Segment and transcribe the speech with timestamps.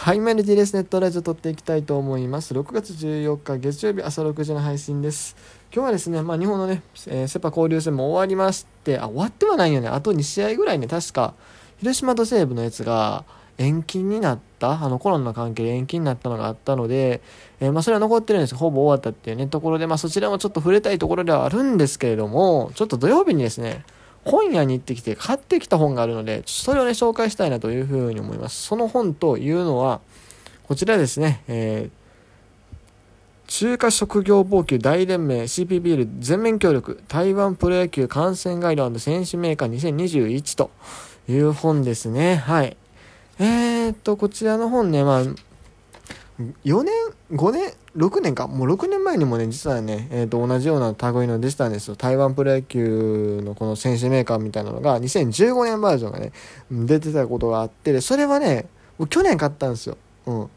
[0.00, 2.54] はい、メルディレスネットラジオ撮っていきたいと思います。
[2.54, 5.36] 6月14日月曜日朝6時の配信です。
[5.70, 9.88] 今日はですね、まあ、日本のね、えー、セパ交流戦も終わりまして、あ、終わってはないよね。
[9.88, 11.34] あと2試合ぐらいね、確か、
[11.80, 13.26] 広島と西武のやつが
[13.58, 17.20] 延期になった、あのコロナの関係で延期になったのがあったので、
[17.60, 23.84] えー、まあ、それは残ってるんですほぼ終わったっていうね、ところで、まあ、そちらもちょっと触れたいところではあるんですけれども、ちょっと土曜日にですね、
[24.24, 28.62] 本屋に行ってきて買ってきた本があるので、それをね、紹介したいなというふうに思います。
[28.62, 30.00] その本というのは、
[30.64, 32.00] こちらですね、えー、
[33.48, 40.70] 中華職業防球大連盟 CPBL 全面協力台湾プロ野球観戦ガイド選手メーカー2021と
[41.28, 42.36] いう本ですね。
[42.36, 42.76] はい。
[43.38, 45.22] えー、っと、こちらの本ね、まあ、
[46.64, 46.94] 4年、
[47.32, 51.96] 5年、6年か、もう6年前にもね、実はね、えー、と同じような類の出てたんですよ。
[51.96, 56.32] 台湾プロ野球のこの選手メーカーみたいなのが、2015年バージョンがね、
[56.70, 58.66] 出てたことがあって、それはね、
[59.08, 59.98] 去年買ったんですよ。
[60.26, 60.50] うん。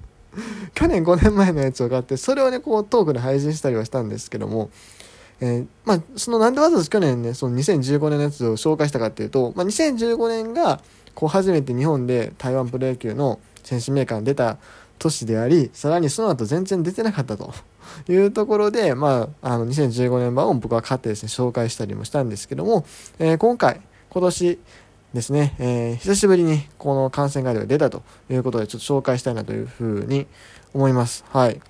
[0.74, 4.70] 去年5年前のやつを買って、それをね、こうトークで配信したりはしたんですけども、
[5.40, 10.80] えー、まあ、そのなんでわざわざ去年ね、その2015年のやつを紹介したかっていうと、まあ、2015年が、
[11.14, 14.58] こう初めて日本で台湾プロ野球の選手メーカーに出た
[14.98, 17.52] 年であり、さらにその後全然出てなかったと
[18.08, 22.84] いうところで、まあ、あの、2015年版を僕は買ってですね、紹介したりもしたんですけども、
[23.18, 23.80] えー、今回、
[24.10, 24.58] 今年
[25.14, 30.26] ですね、えー、久しぶりにこの感染ガイドが出たということで、ちょっと紹介したいなというふうに
[30.74, 31.24] 思います。
[31.30, 31.60] はい。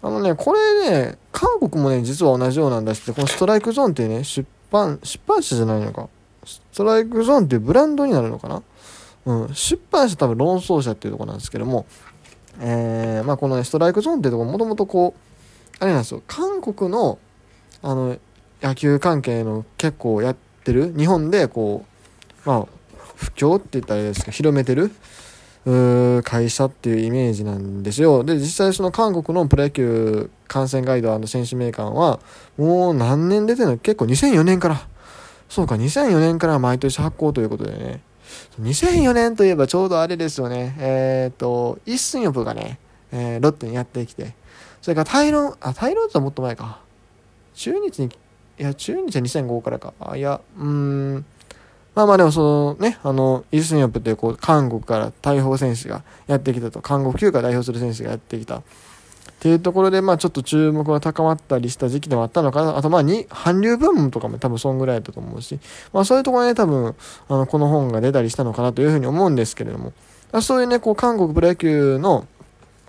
[0.00, 6.08] あのね、これね、韓国もね、実は同じようなんだして、このストライクゾーンっていうね、出版、出版社じゃないのか。
[6.44, 8.62] ストライクゾーンっていうブランドになるのかな
[9.26, 11.84] うん、出版社多分論争者っていうとこなんですけども、
[12.60, 15.20] えー、まあ、このね、ストライクゾーンってとこもともとこう、
[15.80, 17.18] あれなんですよ、韓国の、
[17.82, 18.16] あの、
[18.62, 21.84] 野球関係の結構やってる、日本でこ
[22.44, 22.66] う、まあ、
[23.16, 24.90] 不況って言ったらあれですか、広めてる、
[26.24, 28.24] 会社っていうイメージなんですよ。
[28.24, 32.20] で、実際その韓国のプロ野球観戦ガイド選手名鑑は、
[32.56, 33.78] もう何年出てるの？
[33.78, 34.88] 結構2004年から、
[35.48, 38.00] そうか、2004年から毎年発行ということでね、
[38.60, 40.76] 2004年といえばちょうどあれですよね。
[40.78, 42.78] えっ、ー、と、イッスンヨプがね、
[43.12, 44.34] えー、ロッテにやってきて、
[44.82, 46.80] それからタイロン、あ、タイロンズはもっと前か。
[47.54, 48.06] 中日に、
[48.58, 49.94] いや、中日は2005からか。
[50.00, 51.24] あ、いや、うーん。
[51.94, 58.62] まあまあでもそのね、あの、イ・スンヨプってこう、韓国から大砲選手がやってきたと、韓国球界代表する選手がやってきた。
[59.38, 62.76] っていうところで、まあちょっと注目が高まったりした時期でもあったのかな。
[62.76, 65.60] あとまあに、韓流ブームとかも多分そんぐらいだったと思うし、
[65.92, 66.96] まあそういうところね、多分、
[67.28, 69.92] あの、この本が出たりしたのかなというふうに思うんですけれども、
[70.42, 72.26] そういうね、こう、韓国プロ野球の、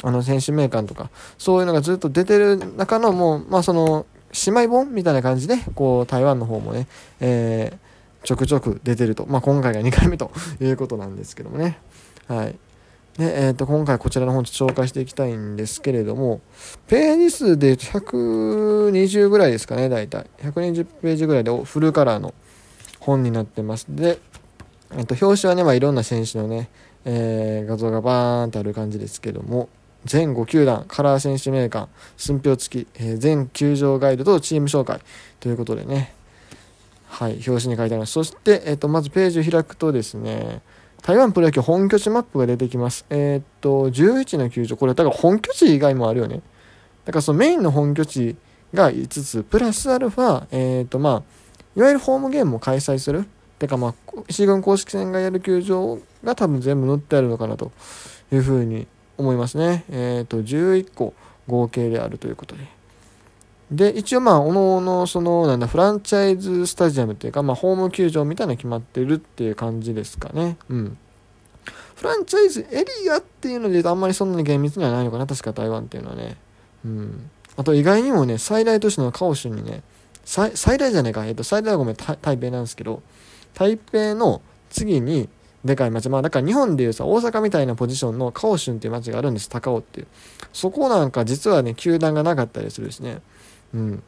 [0.01, 4.07] あの、選手名鑑とか、そういうのがずっと出てる中の、もう、まあその、
[4.47, 6.87] 姉妹本みたいな感じで、こう、台湾の方もね、
[7.19, 9.27] えー、ちょくちょく出てると。
[9.27, 11.77] まあ今回が2回目ということなんですけどもね。
[12.27, 12.55] はい。
[13.19, 16.39] で、え、ー、と、今回こちらの本紹介していきたいんですけれども、
[16.87, 20.25] ページ数で120ぐらいですかね、大体。
[20.41, 22.33] 120ページぐらいでフルカラーの
[23.01, 23.87] 本になってます。
[23.89, 24.19] で、
[24.93, 26.69] え、ー、と、表紙はね、まあ、いろんな選手のね、
[27.03, 29.67] えー、画像がバーンとある感じですけども、
[30.05, 35.01] 全5球団、カラー選手名鑑、寸評付き、えー、全球場ガイドとチーム紹介
[35.41, 36.13] ということでね、
[37.09, 38.13] はい、表紙に書いてあります。
[38.13, 40.61] そして、え、ー、と、まずページを開くとですね、
[41.01, 43.05] 台湾プロ野球本拠地マップが出てきます。
[43.09, 46.41] えー、っと、11の球場、これ、だから本拠地以外もあるよね。
[47.05, 48.35] だからそのメインの本拠地
[48.73, 51.23] が5つ、プラスアルファ、えー、っと、まあ、
[51.75, 53.25] いわゆるホームゲームを開催する。
[53.59, 53.93] てか、まあ、
[54.27, 57.71] 石軍公式戦がやる球場が多分全部載ってあるのかなと
[58.31, 59.85] いうふうに思いますね。
[59.89, 61.13] えー、っと、11個
[61.47, 62.78] 合計であるということで。
[63.71, 70.57] で、一応まあ、おのおの、その、なんだ、フランチャイズスタジアムっていうか、まあ、ホーム球場みたいなの決まってるっていう感じですかね。
[70.69, 70.97] うん。
[71.95, 76.37] フランチャイズエリアっていうので言うとあんまりそんなに厳密にはないのかな、確か台湾っていうのはね。
[76.85, 77.29] うん。
[77.57, 79.83] あと意外にもね、最大都市のカオシュにね、
[80.23, 83.01] 最大じゃないか、えっと、最大はごめん、台北なんですけど、
[83.53, 85.27] 台北の次に
[85.65, 86.07] でかい町。
[86.09, 90.07] まあだから日本でいうさ、大阪みたいなポジションのカオシュンっていう町があるんです、高尾っていう。
[90.53, 93.21] そこなんか実はね、球団がなかったりするしね。
[93.73, 94.03] うん。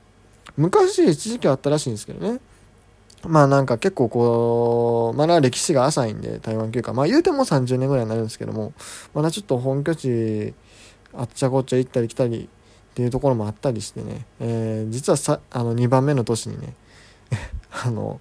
[0.58, 2.40] 昔一時期あったらしいんですけどね。
[3.24, 6.94] まあなんか結構こう、まだ歴史が浅いんで、台湾休暇。
[6.94, 8.74] まあ言うても30年ぐらいになるんですけども、
[9.14, 10.54] まだちょっと本拠地、
[11.14, 12.50] あっちゃこっちゃ行ったり来たり
[12.92, 16.74] っていうところもあったりしてね、えー、実はさ、あの2番目の年にね、
[17.86, 18.20] あの、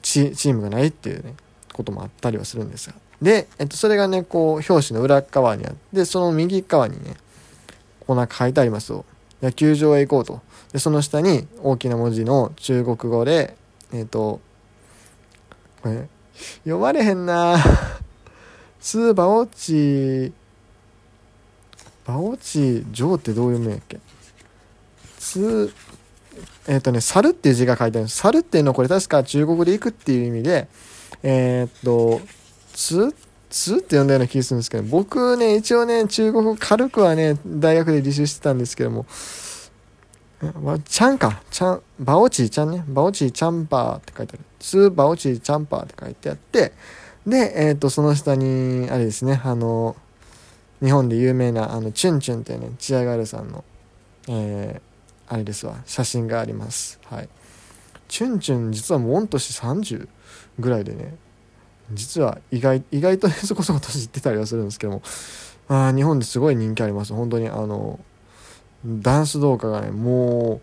[0.00, 1.34] チチームがないっていうね、
[1.72, 2.94] こともあったりはするんですが。
[3.20, 7.16] で、えっと、それがね、こう、表紙の裏側にあって、その右側にね、
[8.06, 9.04] こうなんか書いてありますと。
[9.42, 10.40] 野球場へ行こうと。
[10.72, 13.56] で、その下に大きな文字の中国語で、
[13.92, 14.40] えっ、ー、と、
[15.82, 16.08] これ、
[16.58, 17.58] 読まれへんな
[18.80, 20.32] ツーバオチ
[22.06, 24.00] バオチジョーってどういう名やっけ？
[25.18, 25.72] ツー
[26.68, 28.18] えっ、ー、とね、猿っていう字が書いてあるんです。
[28.18, 30.68] 猿っていうのはこれ確か中国で行くっていう意味で、
[31.22, 32.20] えっ、と、
[32.72, 33.14] つ、
[33.52, 39.04] つって呼んだような気がするんですけど、僕ね、一応ね、中国語軽くはね、大学で履修してたんですけども、
[40.86, 44.44] ちゃんか、ちゃん、バオチーちゃんね、バオチーチャンパーって書いてある。
[44.58, 46.72] ツーバオチーチャンパーって書いてあって、
[47.26, 49.96] で、えっ、ー、と、その下に、あれですね、あの、
[50.82, 53.64] 日本で有名な、あの、チュンチュンっていうね、チアガールさんの、
[54.28, 56.98] えー、あれですわ、写真があります。
[57.04, 57.28] はい。
[58.08, 60.08] チュンチュン、実はもう御年30
[60.58, 61.14] ぐらいでね、
[61.92, 65.02] 実は意外、意外とそこそこ年いってたりはするんですけども、
[65.68, 67.12] あ日本ですごい人気あります。
[67.12, 68.00] 本当に、あの、
[68.84, 70.60] ダンス動画がねも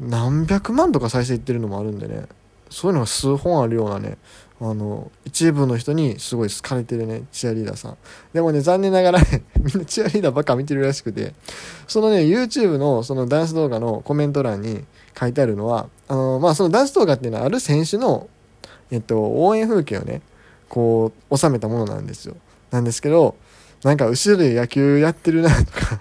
[0.00, 2.26] う何百万とか再生いってるのもあるんでね。
[2.70, 4.18] そういうのが数本あるようなね
[4.60, 7.96] あの一部の人にすごい好かれてるねチアリーダーさん。
[8.32, 11.34] でもね残念ながらね みんなチアリーダーばっか見てるらしくて。
[11.86, 14.84] そのね YouTube のそのダンス動画のコメント欄に
[15.18, 18.28] 書いてあるのはあのまあそのダンス動画っていうのはある選手の
[18.90, 20.20] えっと応援風景をね
[20.68, 22.36] こう収めたものなんですよ
[22.70, 23.36] なんですけど
[23.82, 26.00] なんか後ろで野球やってるなとか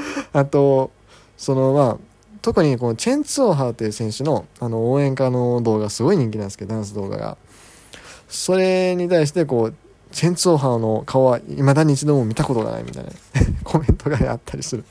[0.32, 0.90] あと、
[1.36, 1.98] そのまあ、
[2.42, 7.36] 特にこのチェン・ツオハーという選手のあの応援歌の動画すごい人気なんですけど、ダンス動画が。
[8.28, 9.74] それに対してこう、
[10.12, 13.10] チェン・ツオハーの顔は未だに一度も見たことがないみたいな
[13.64, 14.84] コメントが、あったりする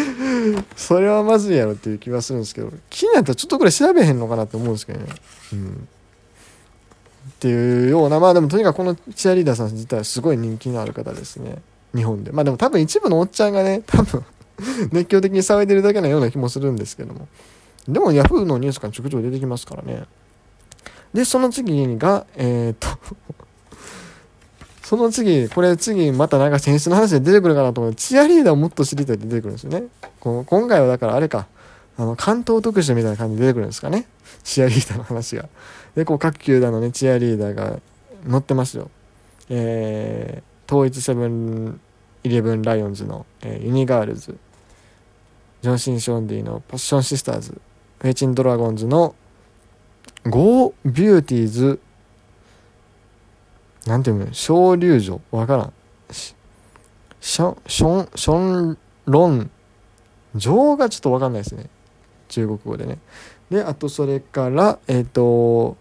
[0.76, 5.06] それはまずいやろっていう気がするんですけど、気になったらちょっとこれ調べへんのかなって思うんですけどね。
[5.52, 5.88] うん。
[7.28, 11.58] っていうような、まあでもとにかくこのチアリーダーさん自体はすごい人気のある方ですね。
[11.94, 12.32] 日本で。
[12.32, 14.24] まあでも多分一部のおっちゃんがね、 多分
[14.92, 17.28] 熱狂的に騒いでるだけのような気もするんですけども。
[17.86, 20.04] でも Yahoo のニュースからちょくちょく出てきますからね。
[21.14, 22.88] で、その次が、えー、っ と
[24.82, 29.84] その次、これ次またなんか選手の話で出てくるかなと思うチアリーダーをもっと知りたいって出てくるんですよね。
[30.20, 31.46] この今回はだからあれか、
[31.98, 34.06] あの、関東特集みたいな感じで出てくるんですかね。
[34.44, 35.48] チアリーダーの話が。
[35.96, 37.80] で、こう各球団のね、チアリーダーが
[38.30, 38.88] 載ってますよ。
[39.50, 41.80] えー、統一セブン
[42.22, 44.38] イレブンライオンズの、えー、ユニガールズ。
[45.60, 47.60] ジョンシン・ションディのパッションシスターズ。
[48.00, 49.16] フェチンドラゴンズの
[50.24, 51.80] ゴービューティーズ。
[53.86, 54.32] なんていうの？
[54.32, 55.20] 小龍女。
[55.32, 55.72] わからん。
[56.12, 59.50] ションションションロン。
[60.36, 61.68] 女がちょっとわかんないですね。
[62.28, 62.98] 中国語でね
[63.50, 65.76] であとそれからえっ、ー、と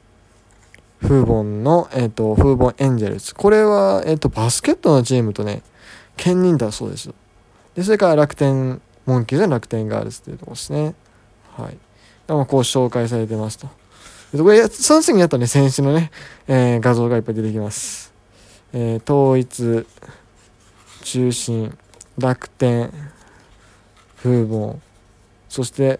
[0.99, 3.35] フーボンの、えっ、ー、と、フーボンエンジェルス。
[3.35, 5.61] これは、えっ、と、バスケットのチームとね、
[6.15, 7.13] 兼任だそうです。
[7.75, 10.95] で、それから楽天、モンキーズの楽天ガールズっていうところですね。
[11.55, 11.77] はい。
[12.25, 13.69] でもこう紹介されてますと。
[14.33, 16.11] でこれ、その次にやったね、選手のね、
[16.47, 18.11] えー、画像がいっぱい出てきます。
[18.73, 19.85] えー、統一、
[21.03, 21.77] 中心、
[22.17, 22.91] 楽天、
[24.17, 24.77] 風貌、
[25.47, 25.99] そして、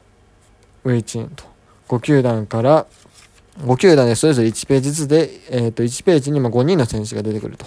[0.88, 1.44] ウェイチンと。
[1.90, 2.86] 5球団から
[3.60, 7.66] 5球団でそれぞれ1ページずつで、えっ、ー、と、1ページに5人の選手が出てくると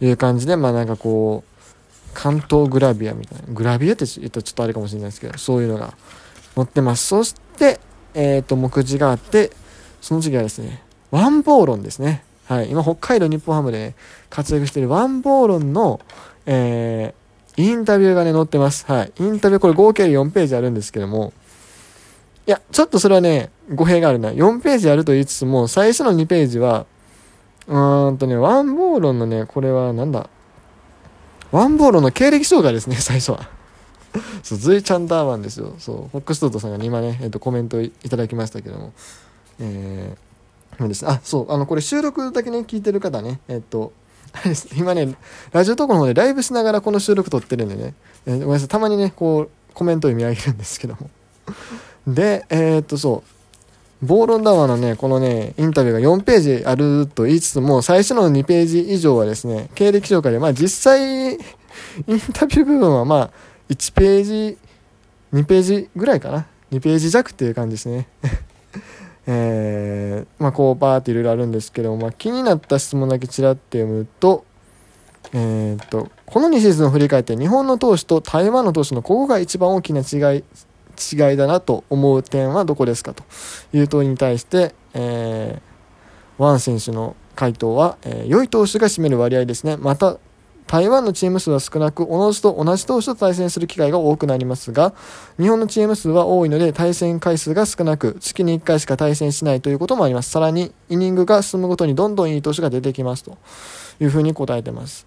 [0.00, 3.44] いう感じで、まあなんかこう、関東グラビアみたいな。
[3.48, 5.94] グラビアって言ったらちょっとあれかもしれないですけど、そういうのが
[6.54, 7.06] 載ってます。
[7.06, 7.80] そして、
[8.14, 9.50] えっ、ー、と、目次があって、
[10.00, 12.24] その次はですね、ワンボーロンですね。
[12.46, 12.70] はい。
[12.70, 13.94] 今、北海道日本ハムで、ね、
[14.30, 16.00] 活躍しているワンボーロンの、
[16.46, 18.86] えー、インタビューがね、載ってます。
[18.86, 19.12] はい。
[19.18, 21.32] インタビュー、これ合計4ページあるんですけども、
[22.46, 24.30] いや、ちょっとそれはね、語弊があるな。
[24.30, 26.86] 4ページあると言いつつも、最初の2ページは、
[27.66, 30.30] うーんとね、ワンボーロンのね、これはなんだ、
[31.50, 33.48] ワンボーロンの経歴紹介ですね、 最初は。
[34.44, 35.74] そう、ズイチャンダーワンですよ。
[35.78, 38.92] そう、フォックストートさんが今ね、えっ、と、コメントいただきましたけども。
[39.58, 43.92] えー、ですあ、そう、あの、これ収録だけね、聞いてる方ね、えっ、と、
[44.76, 45.16] 今ね、
[45.50, 47.94] ラジオトークの方でライブしながらこの収録撮ってるんでね、
[48.26, 51.10] えー、ごめんなさい、たまにね、こう、コメント読み上げるんですけども。
[52.06, 53.22] で、えー、っと、そ
[54.02, 61.38] う、ボーロンダワーのね、このね、インタビューが4ページあると言いつつも、最初の2ページ以上はですね、経歴紹介で、まあ実際、イン
[62.32, 63.30] タビュー部分はまあ、
[63.70, 64.58] 1ページ、
[65.32, 66.46] 2ページぐらいかな。
[66.72, 68.08] 2ページ弱っていう感じですね。
[69.28, 74.44] えー、まあこうバーっていろいろあるんですけど、まあ気になった質問だけちらって読むと、
[75.32, 80.44] えー、っと、この2シーズンを振り返って日本の投手と台湾の投手のここが一番大きな違い
[80.96, 83.24] 違いだなと思う点はどこですかと
[83.72, 89.76] いう問いに対して、えー、ワン選手の回答は、えー、良い投手が占める割合ですね。
[89.76, 90.18] また、
[90.66, 94.94] 台湾のチーム数は少なく、おのずと同じ投手と対戦する機会が多くなりますが、
[95.38, 100.30] 日本のチーム数は多いので対戦回数が少なく、月に1回しか対戦しないということもあります。
[100.30, 103.38] さらに、イニングが進むごとにどんどんいい投手が出てきますと
[104.00, 105.06] いうふうに答えてます。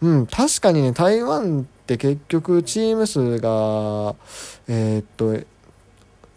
[0.00, 4.14] うん、確かにね、台湾って結局チーム数が、
[4.66, 5.46] えー、っと、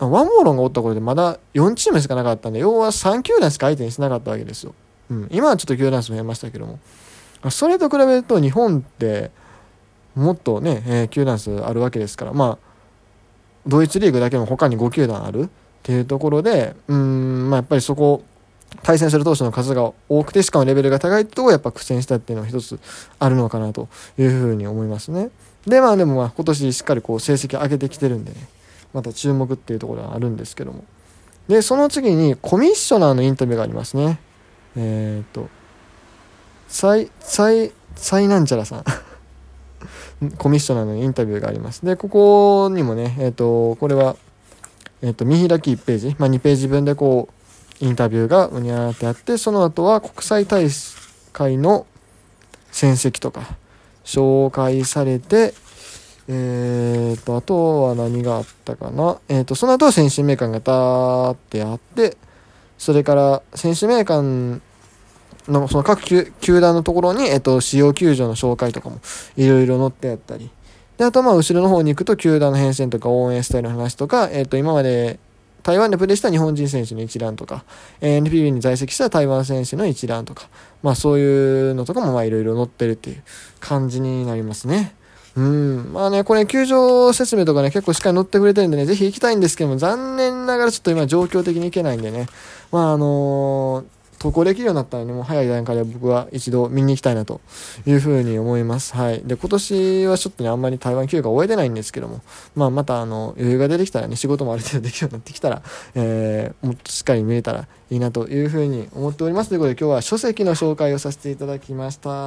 [0.05, 4.75] ワンモーロンがおった頃でまだ4チームしかなかったんで、要は3球団しか相手にしなかったわけですよ。
[5.09, 6.79] うん、今はちょっと球団数増えましたけども。
[7.49, 9.31] それと比べると日本って
[10.15, 12.67] もっとね、えー、球団数あるわけですから、まあ、
[13.65, 15.47] ドイツリーグだけも他に5球団あるっ
[15.83, 18.23] ていうところで、うん、まあやっぱりそこ、
[18.83, 22.79] 対戦する投手の数が多くて、しかもレベルが高いとやっぱ苦戦したっていうのは一つ
[23.19, 25.29] あるのかなというふうに思いますね。
[25.65, 28.37] で、まあでもまあ今年しっかりこう成績上げてきてるんでね、
[28.93, 30.83] また注目っていうところはあるんですけども。
[31.47, 34.19] で、その次にコミッショナーのインタビューがありますね。
[34.75, 35.49] えっ、ー、と、
[36.67, 38.83] 最、最、最なんちゃらさん。
[40.37, 41.85] コミッショナーのインタビューがあります。
[41.85, 44.15] で、ここにもね、えっ、と、これは、
[45.01, 47.36] えっ、と、見開き1ページ、まあ、2ページ分でこう、
[47.79, 50.67] インタビューがうにゃーってあって、その後は国際大
[51.33, 51.85] 会の
[52.71, 53.57] 戦績とか、
[54.03, 55.53] 紹介されて、
[56.29, 59.19] えっ、ー、と、あとは何があったかな？
[59.29, 62.17] えっ、と、その後は選手名鑑がたーってあって、
[62.77, 64.61] それから選手名鑑
[65.47, 66.03] のその各
[66.41, 68.99] 球団のところに、えっと、使用球場の紹介とかも
[69.37, 70.49] いろいろ載ってあったり。
[70.97, 75.19] で、あとまあ後ろの方に行くと球団の変遷とか応援スタイルの話とか、えっと、今まで
[75.67, 77.65] 台湾でプレーした日本人選手の一覧とか、
[77.99, 80.47] NPB に在籍した台湾選手の一覧とか、
[80.81, 83.23] まあそういうのとかもまあいろいろ載ってるっていう
[83.59, 84.95] 感じになりますね。
[85.35, 85.91] うん。
[85.91, 92.27] まあね、これ、球場説明とかね、結構しっかり載ってくれてるんでね、ぜひ行きたいんですけども、残念ながらちょっと今状況的に行けないんでね、
[92.71, 97.41] まああのー投稿できるようになったらね、もう早い段階で僕は一度見に行きたいなと
[97.85, 98.95] いうふうに思います。
[98.95, 99.21] はい。
[99.23, 102.21] で、今年はちょっとね、あんまり台湾休暇終えてないんですけども、
[102.55, 105.61] まあ、またあの、余裕が出てきたらね、仕事もある程度できるようになってきたら、
[105.95, 109.49] えー、もっとしっかり見れたらいいなというふうに思っております。
[109.49, 112.25] ということで今日は書籍の紹介をさせていただきました。